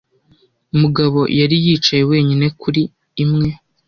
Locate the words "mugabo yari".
0.81-1.55